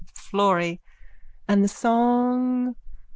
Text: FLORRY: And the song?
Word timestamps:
FLORRY: 0.15 0.81
And 1.47 1.63
the 1.63 1.67
song? 1.67 2.75